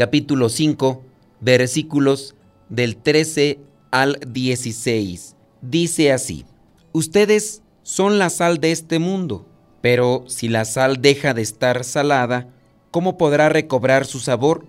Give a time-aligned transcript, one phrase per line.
[0.00, 1.04] capítulo 5,
[1.40, 2.34] versículos
[2.70, 3.58] del 13
[3.90, 5.36] al 16.
[5.60, 6.46] Dice así,
[6.92, 9.46] ustedes son la sal de este mundo,
[9.82, 12.48] pero si la sal deja de estar salada,
[12.90, 14.64] ¿cómo podrá recobrar su sabor?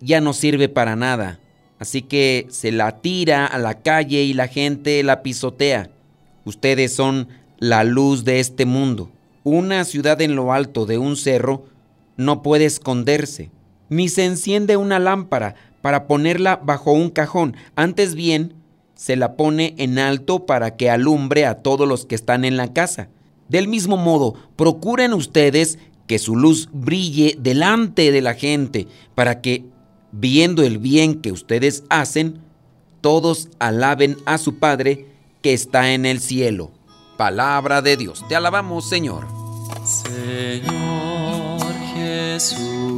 [0.00, 1.38] Ya no sirve para nada,
[1.78, 5.90] así que se la tira a la calle y la gente la pisotea.
[6.44, 7.28] Ustedes son
[7.60, 9.12] la luz de este mundo.
[9.44, 11.66] Una ciudad en lo alto de un cerro
[12.16, 13.52] no puede esconderse,
[13.92, 18.54] ni se enciende una lámpara para ponerla bajo un cajón, antes bien
[18.94, 22.72] se la pone en alto para que alumbre a todos los que están en la
[22.72, 23.08] casa.
[23.48, 29.64] Del mismo modo, procuren ustedes que su luz brille delante de la gente, para que,
[30.12, 32.38] viendo el bien que ustedes hacen,
[33.00, 35.06] todos alaben a su Padre
[35.42, 36.70] que está en el cielo.
[37.18, 38.24] Palabra de Dios.
[38.28, 39.26] Te alabamos, Señor.
[39.84, 40.72] Señor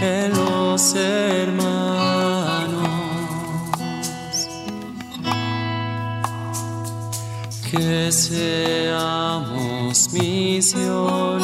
[0.00, 1.60] en los hermanos.
[7.70, 9.42] Que seamos
[10.12, 11.40] misioneros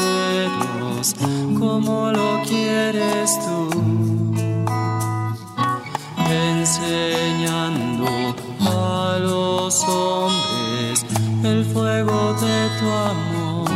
[1.59, 3.69] como lo quieres tú.
[6.29, 8.07] Enseñando
[8.61, 11.07] a los hombres
[11.45, 13.71] el fuego de tu amor.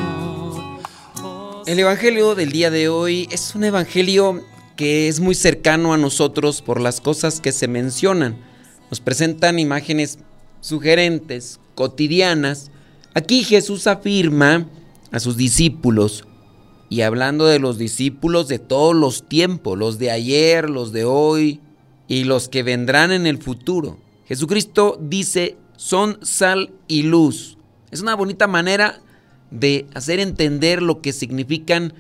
[1.66, 4.42] El Evangelio del día de hoy es un Evangelio
[4.80, 8.38] que es muy cercano a nosotros por las cosas que se mencionan.
[8.88, 10.20] Nos presentan imágenes
[10.62, 12.70] sugerentes, cotidianas.
[13.12, 14.66] Aquí Jesús afirma
[15.12, 16.24] a sus discípulos,
[16.88, 21.60] y hablando de los discípulos de todos los tiempos, los de ayer, los de hoy
[22.08, 23.98] y los que vendrán en el futuro.
[24.24, 27.58] Jesucristo dice, son sal y luz.
[27.90, 29.02] Es una bonita manera
[29.50, 31.92] de hacer entender lo que significan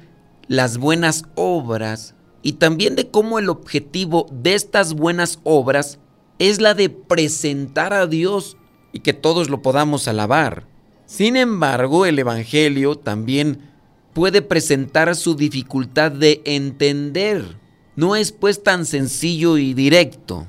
[0.48, 5.98] las buenas obras y también de cómo el objetivo de estas buenas obras
[6.38, 8.56] es la de presentar a Dios
[8.92, 10.66] y que todos lo podamos alabar.
[11.06, 13.70] Sin embargo, el Evangelio también
[14.14, 17.58] puede presentar su dificultad de entender.
[17.96, 20.46] No es pues tan sencillo y directo.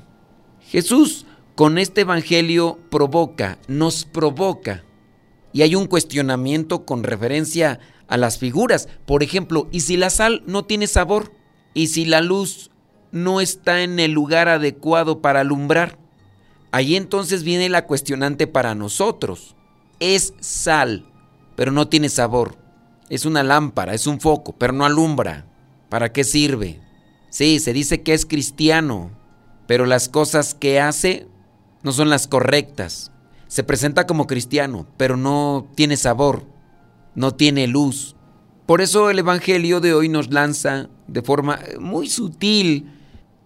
[0.61, 1.25] Jesús
[1.55, 4.83] con este Evangelio provoca, nos provoca.
[5.51, 8.87] Y hay un cuestionamiento con referencia a las figuras.
[9.05, 11.33] Por ejemplo, ¿y si la sal no tiene sabor?
[11.73, 12.71] ¿Y si la luz
[13.11, 15.97] no está en el lugar adecuado para alumbrar?
[16.71, 19.55] Ahí entonces viene la cuestionante para nosotros.
[19.99, 21.05] Es sal,
[21.55, 22.57] pero no tiene sabor.
[23.09, 25.45] Es una lámpara, es un foco, pero no alumbra.
[25.89, 26.79] ¿Para qué sirve?
[27.29, 29.11] Sí, se dice que es cristiano,
[29.67, 31.27] pero las cosas que hace
[31.83, 33.11] no son las correctas.
[33.47, 36.45] Se presenta como cristiano, pero no tiene sabor,
[37.15, 38.15] no tiene luz.
[38.71, 42.89] Por eso el Evangelio de hoy nos lanza de forma muy sutil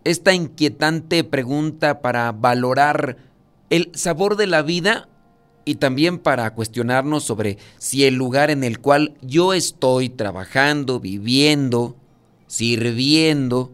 [0.04, 3.18] esta inquietante pregunta para valorar
[3.72, 5.10] el sabor de la vida
[5.66, 11.96] y también para cuestionarnos sobre si el lugar en el cual yo estoy trabajando, viviendo,
[12.46, 13.72] sirviendo,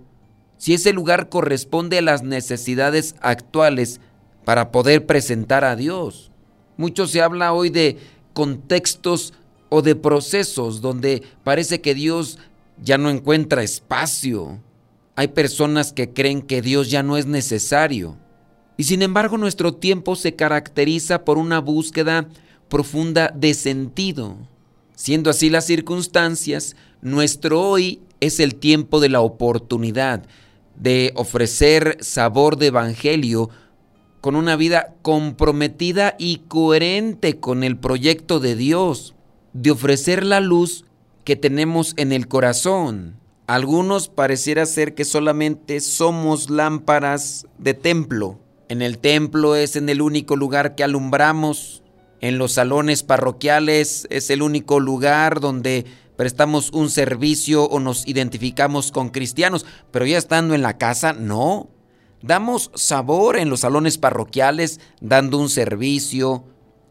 [0.58, 4.00] si ese lugar corresponde a las necesidades actuales
[4.46, 6.32] para poder presentar a Dios.
[6.78, 7.98] Mucho se habla hoy de
[8.32, 9.34] contextos
[9.74, 12.38] o de procesos donde parece que Dios
[12.84, 14.60] ya no encuentra espacio.
[15.16, 18.18] Hay personas que creen que Dios ya no es necesario.
[18.76, 22.28] Y sin embargo nuestro tiempo se caracteriza por una búsqueda
[22.68, 24.36] profunda de sentido.
[24.94, 30.26] Siendo así las circunstancias, nuestro hoy es el tiempo de la oportunidad
[30.76, 33.50] de ofrecer sabor de evangelio
[34.20, 39.16] con una vida comprometida y coherente con el proyecto de Dios,
[39.54, 40.86] de ofrecer la luz
[41.24, 43.22] que tenemos en el corazón,
[43.52, 48.40] Algunos pareciera ser que solamente somos lámparas de templo.
[48.70, 51.84] En el templo es en el único lugar que alumbramos.
[52.22, 58.94] En los salones parroquiales es el único lugar donde prestamos un servicio o nos identificamos
[58.94, 59.66] con cristianos.
[59.92, 61.68] Pero ya estando en la casa, no.
[62.22, 66.46] Damos sabor en los salones parroquiales, dando un servicio,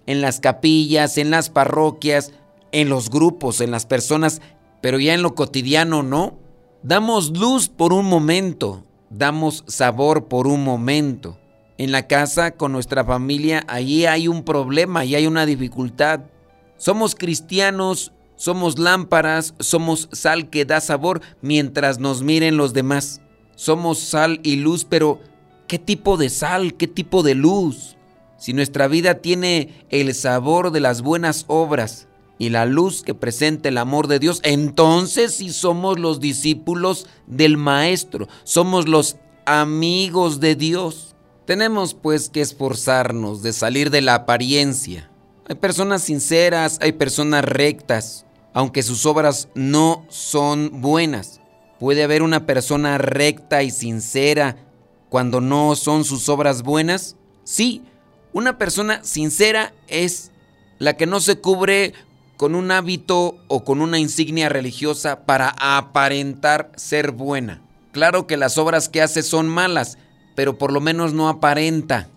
[0.05, 2.35] en las capillas, en las parroquias,
[2.73, 4.41] en los grupos, en las personas,
[4.81, 6.39] pero ya en lo cotidiano no.
[6.83, 11.39] Damos luz por un momento, damos sabor por un momento.
[11.77, 16.21] En la casa con nuestra familia, ahí hay un problema y hay una dificultad.
[16.77, 23.21] Somos cristianos, somos lámparas, somos sal que da sabor mientras nos miren los demás.
[23.55, 25.21] Somos sal y luz, pero
[25.67, 26.75] ¿qué tipo de sal?
[26.75, 27.99] ¿Qué tipo de luz?
[28.39, 32.09] Si nuestra vida tiene el sabor de las buenas obras,
[32.41, 37.59] y la luz que presenta el amor de Dios, entonces sí somos los discípulos del
[37.59, 41.15] Maestro, somos los amigos de Dios.
[41.45, 45.11] Tenemos pues que esforzarnos de salir de la apariencia.
[45.49, 51.43] Hay personas sinceras, hay personas rectas, aunque sus obras no son buenas.
[51.79, 54.57] ¿Puede haber una persona recta y sincera
[55.11, 57.17] cuando no son sus obras buenas?
[57.45, 57.83] Sí,
[58.33, 60.31] una persona sincera es
[60.79, 61.93] la que no se cubre
[62.41, 67.61] con un hábito o con una insignia religiosa para aparentar ser buena.
[67.93, 69.99] Claro que las obras que hace son malas,
[70.37, 72.09] pero por lo menos no aparenta.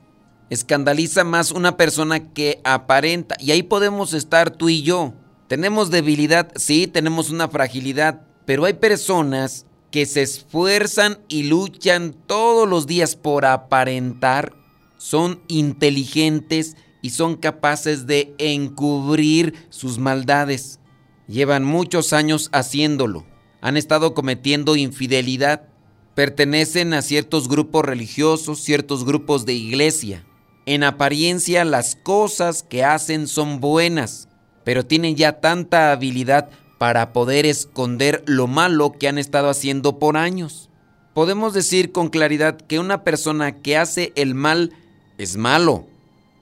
[0.49, 3.35] Escandaliza más una persona que aparenta.
[3.37, 5.13] Y ahí podemos estar tú y yo.
[5.49, 12.65] Tenemos debilidad, sí, tenemos una fragilidad, pero hay personas que se esfuerzan y luchan todos
[12.65, 14.53] los días por aparentar.
[14.97, 20.79] Son inteligentes y son capaces de encubrir sus maldades.
[21.27, 23.25] Llevan muchos años haciéndolo.
[23.61, 25.67] Han estado cometiendo infidelidad.
[26.15, 30.25] Pertenecen a ciertos grupos religiosos, ciertos grupos de iglesia.
[30.65, 34.29] En apariencia las cosas que hacen son buenas,
[34.63, 40.15] pero tienen ya tanta habilidad para poder esconder lo malo que han estado haciendo por
[40.15, 40.69] años.
[41.13, 44.71] Podemos decir con claridad que una persona que hace el mal
[45.17, 45.87] es malo,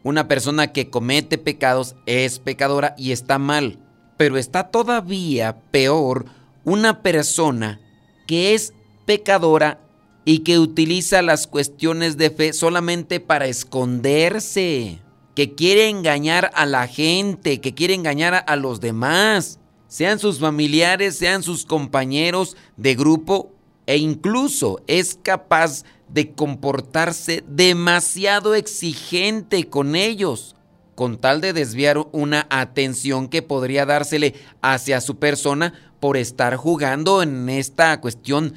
[0.04, 3.80] una persona que comete pecados es pecadora y está mal.
[4.18, 6.26] Pero está todavía peor
[6.64, 7.80] una persona
[8.28, 8.74] que es
[9.06, 9.80] pecadora
[10.26, 15.00] y que utiliza las cuestiones de fe solamente para esconderse,
[15.36, 21.18] que quiere engañar a la gente, que quiere engañar a los demás, sean sus familiares,
[21.18, 23.52] sean sus compañeros de grupo,
[23.88, 30.56] e incluso es capaz de de comportarse demasiado exigente con ellos,
[30.96, 37.24] con tal de desviar una atención que podría dársele hacia su persona por estar jugando
[37.24, 38.56] en esta cuestión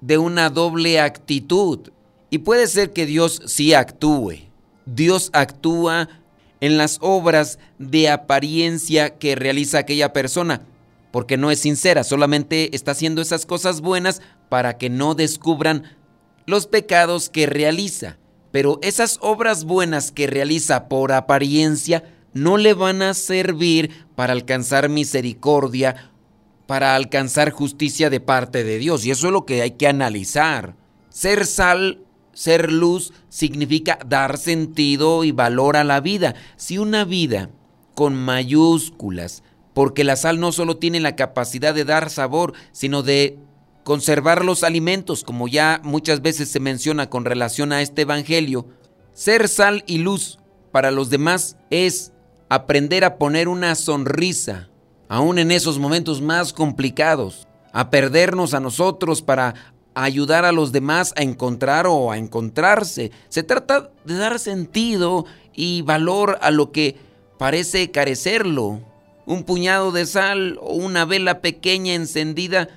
[0.00, 1.90] de una doble actitud.
[2.30, 4.48] Y puede ser que Dios sí actúe.
[4.86, 6.08] Dios actúa
[6.60, 10.62] en las obras de apariencia que realiza aquella persona,
[11.10, 15.96] porque no es sincera, solamente está haciendo esas cosas buenas para que no descubran
[16.46, 18.18] los pecados que realiza,
[18.50, 22.04] pero esas obras buenas que realiza por apariencia
[22.34, 26.12] no le van a servir para alcanzar misericordia,
[26.66, 29.04] para alcanzar justicia de parte de Dios.
[29.04, 30.76] Y eso es lo que hay que analizar.
[31.10, 32.00] Ser sal,
[32.32, 36.34] ser luz, significa dar sentido y valor a la vida.
[36.56, 37.50] Si una vida
[37.94, 39.42] con mayúsculas,
[39.74, 43.38] porque la sal no solo tiene la capacidad de dar sabor, sino de
[43.84, 48.66] conservar los alimentos, como ya muchas veces se menciona con relación a este Evangelio,
[49.12, 50.38] ser sal y luz
[50.70, 52.12] para los demás es
[52.48, 54.68] aprender a poner una sonrisa,
[55.08, 59.54] aún en esos momentos más complicados, a perdernos a nosotros para
[59.94, 63.10] ayudar a los demás a encontrar o a encontrarse.
[63.28, 66.96] Se trata de dar sentido y valor a lo que
[67.38, 68.80] parece carecerlo.
[69.26, 72.68] Un puñado de sal o una vela pequeña encendida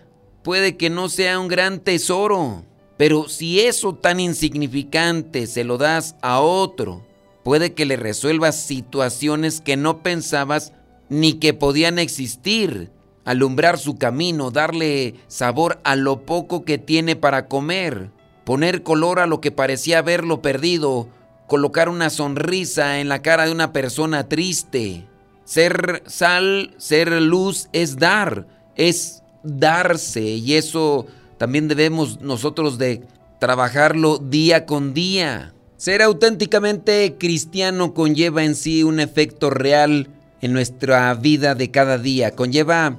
[0.45, 2.63] puede que no sea un gran tesoro,
[2.97, 7.03] pero si eso tan insignificante se lo das a otro,
[7.43, 10.71] puede que le resuelvas situaciones que no pensabas
[11.09, 12.91] ni que podían existir,
[13.25, 18.11] alumbrar su camino, darle sabor a lo poco que tiene para comer,
[18.43, 21.09] poner color a lo que parecía haberlo perdido,
[21.47, 25.07] colocar una sonrisa en la cara de una persona triste.
[25.43, 33.01] Ser sal, ser luz es dar, es darse y eso también debemos nosotros de
[33.39, 35.53] trabajarlo día con día.
[35.77, 40.09] Ser auténticamente cristiano conlleva en sí un efecto real
[40.41, 42.31] en nuestra vida de cada día.
[42.31, 42.97] Conlleva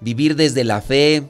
[0.00, 1.28] vivir desde la fe,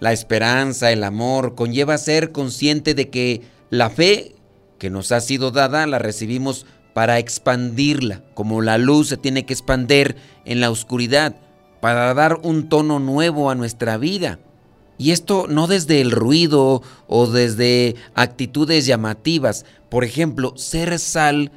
[0.00, 4.34] la esperanza, el amor, conlleva ser consciente de que la fe
[4.78, 9.52] que nos ha sido dada la recibimos para expandirla, como la luz se tiene que
[9.52, 11.36] expander en la oscuridad,
[11.84, 14.38] para dar un tono nuevo a nuestra vida.
[14.96, 19.66] Y esto no desde el ruido o desde actitudes llamativas.
[19.90, 21.52] Por ejemplo, ser sal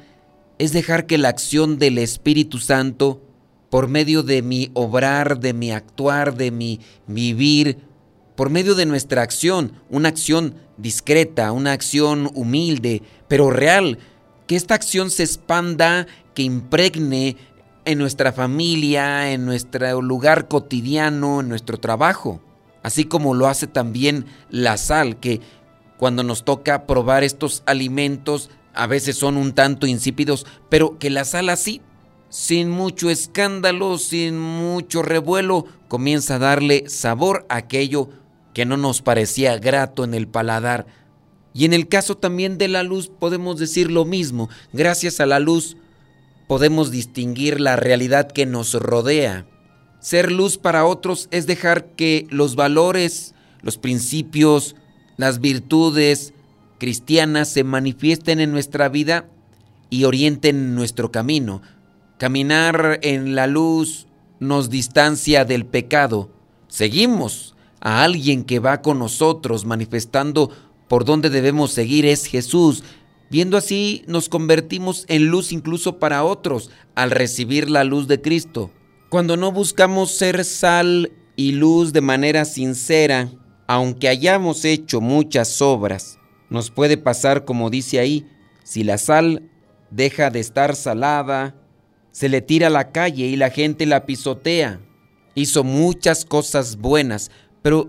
[0.58, 3.22] es dejar que la acción del Espíritu Santo,
[3.70, 7.78] por medio de mi obrar, de mi actuar, de mi vivir,
[8.36, 13.98] por medio de nuestra acción, una acción discreta, una acción humilde, pero real,
[14.46, 17.36] que esta acción se expanda, que impregne
[17.88, 22.42] en nuestra familia, en nuestro lugar cotidiano, en nuestro trabajo,
[22.82, 25.40] así como lo hace también la sal, que
[25.96, 31.24] cuando nos toca probar estos alimentos, a veces son un tanto insípidos, pero que la
[31.24, 31.80] sal así,
[32.28, 38.10] sin mucho escándalo, sin mucho revuelo, comienza a darle sabor a aquello
[38.52, 40.86] que no nos parecía grato en el paladar,
[41.54, 44.50] y en el caso también de la luz podemos decir lo mismo.
[44.74, 45.78] Gracias a la luz
[46.48, 49.46] podemos distinguir la realidad que nos rodea.
[50.00, 54.74] Ser luz para otros es dejar que los valores, los principios,
[55.16, 56.32] las virtudes
[56.78, 59.28] cristianas se manifiesten en nuestra vida
[59.90, 61.60] y orienten nuestro camino.
[62.18, 64.06] Caminar en la luz
[64.40, 66.30] nos distancia del pecado.
[66.68, 70.50] Seguimos a alguien que va con nosotros manifestando
[70.88, 72.82] por donde debemos seguir es Jesús.
[73.30, 78.70] Viendo así, nos convertimos en luz incluso para otros al recibir la luz de Cristo.
[79.10, 83.30] Cuando no buscamos ser sal y luz de manera sincera,
[83.66, 86.18] aunque hayamos hecho muchas obras,
[86.48, 88.26] nos puede pasar como dice ahí,
[88.64, 89.50] si la sal
[89.90, 91.54] deja de estar salada,
[92.12, 94.80] se le tira a la calle y la gente la pisotea.
[95.34, 97.30] Hizo muchas cosas buenas,
[97.62, 97.88] pero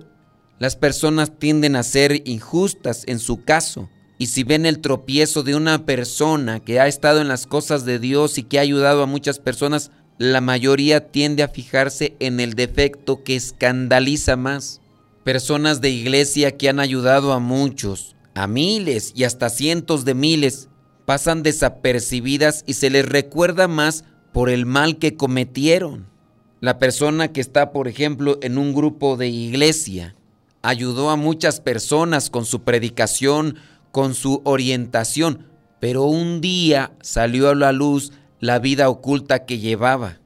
[0.59, 3.89] las personas tienden a ser injustas en su caso.
[4.19, 7.99] Y si ven el tropiezo de una persona que ha estado en las cosas de
[7.99, 12.53] Dios y que ha ayudado a muchas personas, la mayoría tiende a fijarse en el
[12.53, 14.81] defecto que escandaliza más.
[15.23, 20.67] Personas de iglesia que han ayudado a muchos, a miles y hasta cientos de miles,
[21.05, 26.07] pasan desapercibidas y se les recuerda más por el mal que cometieron.
[26.59, 30.13] La persona que está, por ejemplo, en un grupo de iglesia
[30.61, 33.55] ayudó a muchas personas con su predicación,
[33.91, 35.47] con su orientación,
[35.79, 40.19] pero un día salió a la luz la vida oculta que llevaba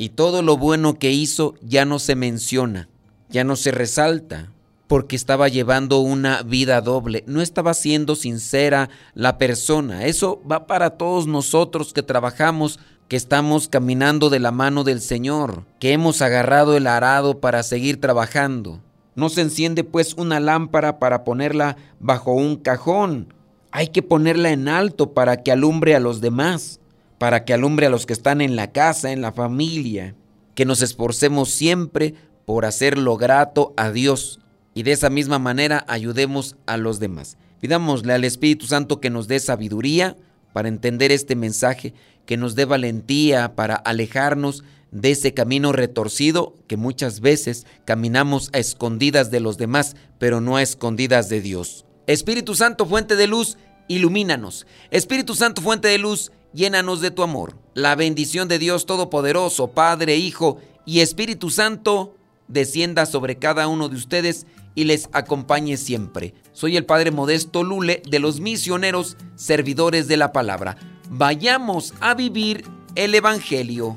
[0.00, 2.88] y todo lo bueno que hizo ya no se menciona,
[3.28, 4.50] ya no se resalta,
[4.86, 10.06] porque estaba llevando una vida doble, no estaba siendo sincera la persona.
[10.06, 15.64] Eso va para todos nosotros que trabajamos, que estamos caminando de la mano del Señor,
[15.78, 18.80] que hemos agarrado el arado para seguir trabajando.
[19.20, 23.34] No se enciende pues una lámpara para ponerla bajo un cajón.
[23.70, 26.80] Hay que ponerla en alto para que alumbre a los demás,
[27.18, 30.14] para que alumbre a los que están en la casa, en la familia.
[30.54, 32.14] Que nos esforcemos siempre
[32.46, 34.40] por hacer lo grato a Dios
[34.72, 37.36] y de esa misma manera ayudemos a los demás.
[37.60, 40.16] Pidámosle al Espíritu Santo que nos dé sabiduría
[40.54, 41.92] para entender este mensaje,
[42.24, 48.58] que nos dé valentía para alejarnos de ese camino retorcido que muchas veces caminamos a
[48.58, 51.84] escondidas de los demás, pero no a escondidas de Dios.
[52.06, 53.56] Espíritu Santo, fuente de luz,
[53.88, 54.66] ilumínanos.
[54.90, 57.56] Espíritu Santo, fuente de luz, llénanos de tu amor.
[57.74, 62.16] La bendición de Dios Todopoderoso, Padre, Hijo y Espíritu Santo,
[62.48, 66.34] descienda sobre cada uno de ustedes y les acompañe siempre.
[66.52, 70.76] Soy el Padre Modesto Lule de los misioneros servidores de la palabra.
[71.08, 73.96] Vayamos a vivir el Evangelio.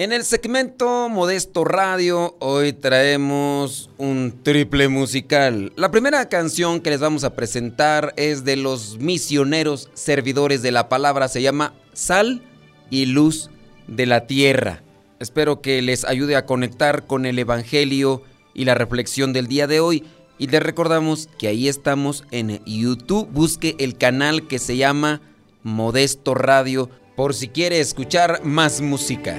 [0.00, 5.74] En el segmento Modesto Radio hoy traemos un triple musical.
[5.76, 10.88] La primera canción que les vamos a presentar es de los misioneros servidores de la
[10.88, 12.40] palabra, se llama Sal
[12.88, 13.50] y Luz
[13.88, 14.82] de la Tierra.
[15.18, 18.22] Espero que les ayude a conectar con el Evangelio
[18.54, 20.04] y la reflexión del día de hoy.
[20.38, 23.28] Y les recordamos que ahí estamos en YouTube.
[23.30, 25.20] Busque el canal que se llama
[25.62, 29.36] Modesto Radio por si quiere escuchar más música.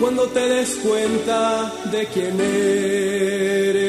[0.00, 3.86] Cuando te des cuenta de quién eres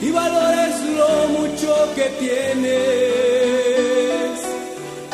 [0.00, 2.72] y valores lo mucho que tienes.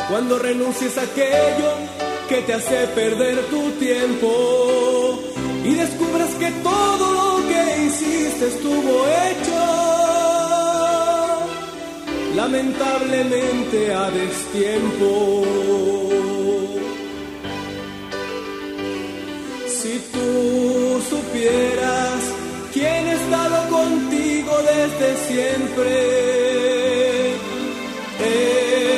[0.09, 1.73] Cuando renuncies a aquello
[2.29, 5.19] que te hace perder tu tiempo
[5.65, 9.68] y descubras que todo lo que hiciste estuvo hecho
[12.41, 15.09] lamentablemente a destiempo.
[19.77, 20.29] Si tú
[21.13, 22.19] supieras
[22.73, 25.93] quién ha estado contigo desde siempre,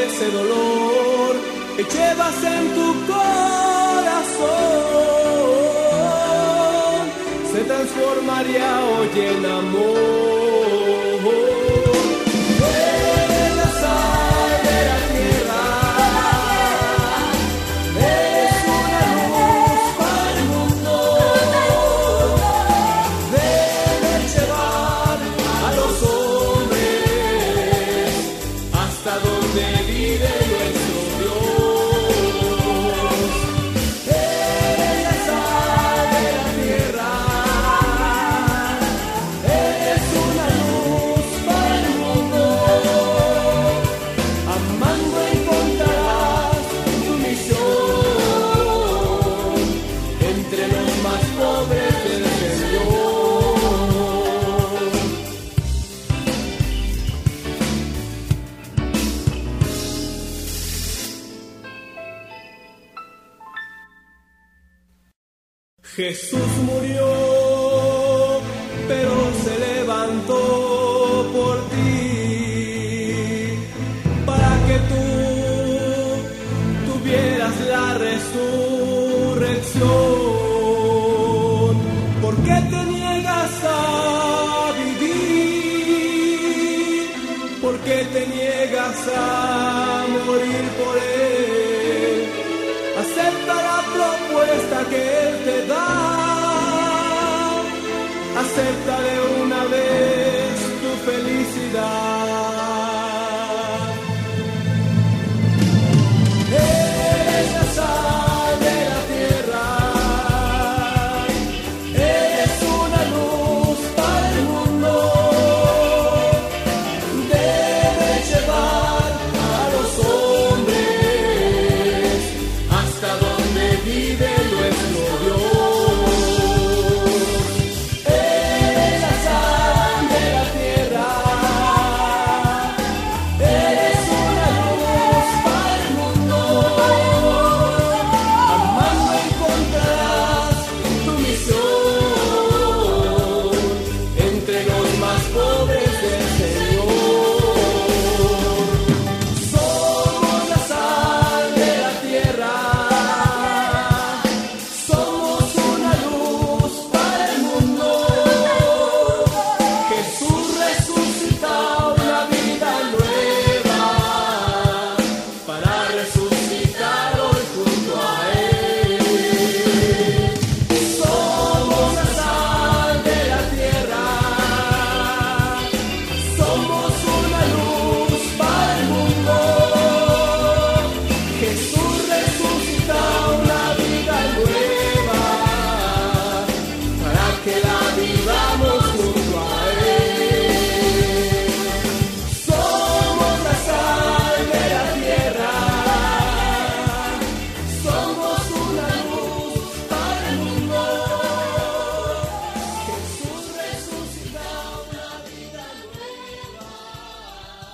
[0.06, 1.32] ese dolor
[1.78, 4.52] que llevas en tu corazón
[7.52, 10.31] se transformaría hoy en amor.
[68.92, 69.21] pero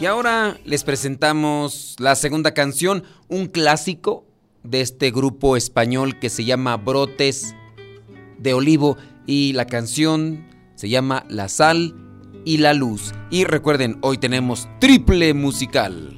[0.07, 4.23] Y ahora les presentamos la segunda canción, un clásico
[4.63, 7.53] de este grupo español que se llama Brotes
[8.37, 11.93] de Olivo y la canción se llama La Sal
[12.45, 13.11] y la Luz.
[13.29, 16.16] Y recuerden, hoy tenemos triple musical.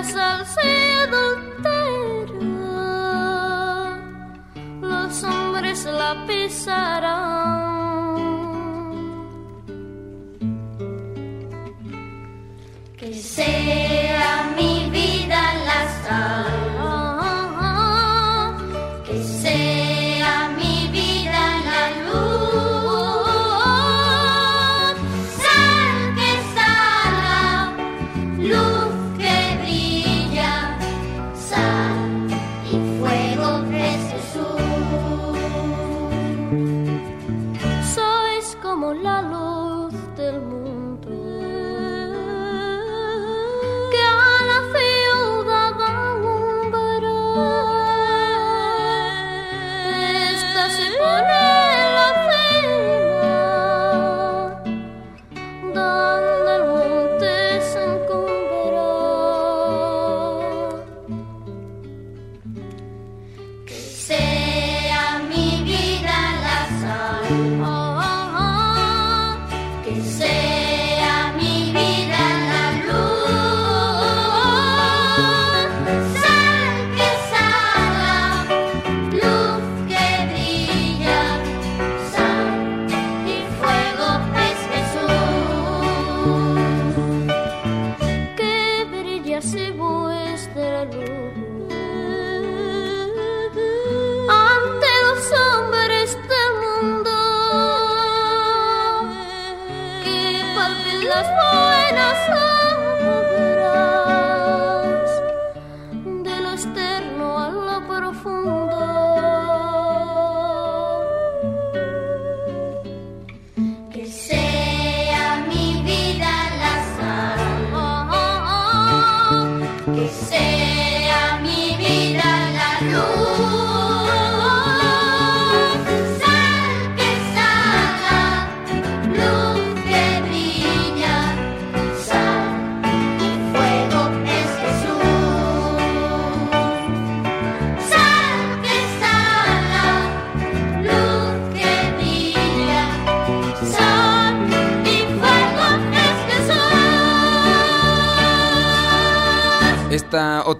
[0.00, 0.44] la
[4.80, 7.58] los hombres la pisarán.
[12.96, 16.67] Que sea mi vida la salsa.
[69.90, 70.37] can say.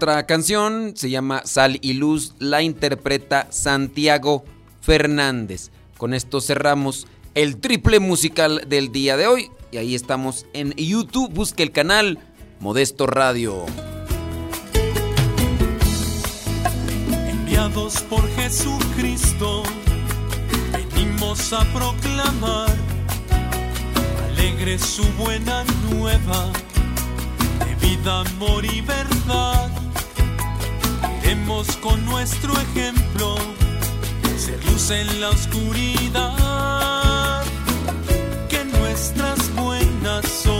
[0.09, 4.43] otra canción, se llama Sal y Luz, la interpreta Santiago
[4.81, 5.69] Fernández.
[5.99, 11.31] Con esto cerramos el triple musical del día de hoy y ahí estamos en YouTube,
[11.31, 12.17] busque el canal
[12.59, 13.67] Modesto Radio.
[17.29, 19.61] Enviados por Jesucristo,
[20.71, 22.75] venimos a proclamar
[24.29, 26.51] alegre su buena nueva
[27.59, 29.78] de vida, amor y verdad.
[31.29, 33.35] Busquemos con nuestro ejemplo
[34.35, 36.33] ser luz en la oscuridad,
[38.49, 40.58] que nuestras buenas son.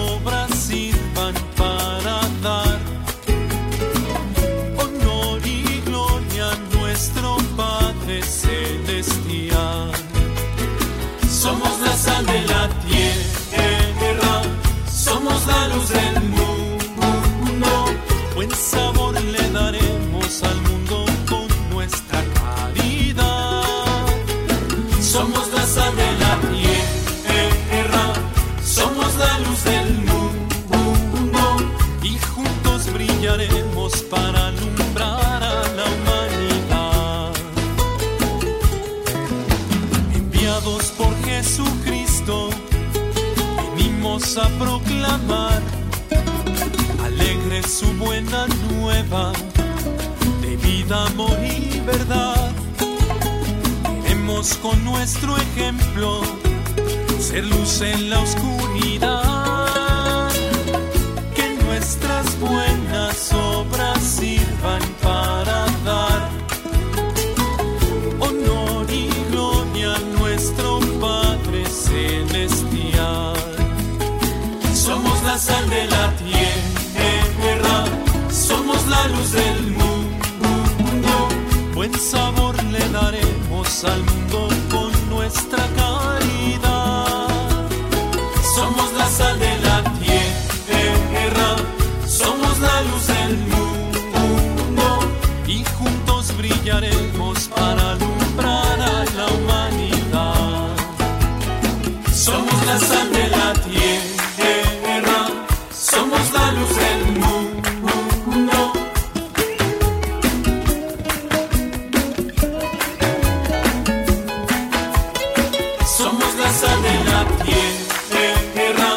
[116.00, 118.92] somos la sal de la tierra,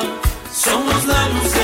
[0.54, 1.61] somos la luz de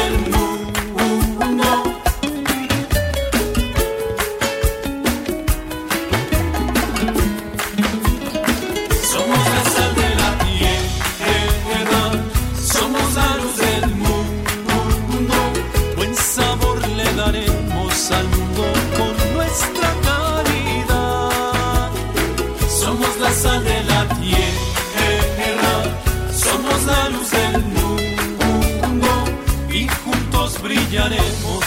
[31.00, 31.57] おも